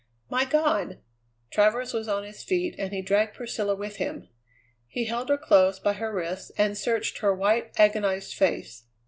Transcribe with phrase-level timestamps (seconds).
[0.31, 0.97] "My God!"
[1.51, 4.29] Travers was on his feet, and he dragged Priscilla with him.
[4.87, 8.85] He held her close by her wrists and searched her white, agonized face.